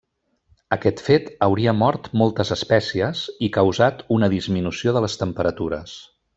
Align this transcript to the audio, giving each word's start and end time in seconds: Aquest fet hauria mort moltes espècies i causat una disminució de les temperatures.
Aquest 0.77 1.03
fet 1.07 1.27
hauria 1.47 1.75
mort 1.81 2.09
moltes 2.23 2.53
espècies 2.57 3.23
i 3.49 3.53
causat 3.59 4.03
una 4.19 4.33
disminució 4.35 4.97
de 4.99 5.07
les 5.09 5.23
temperatures. 5.27 5.97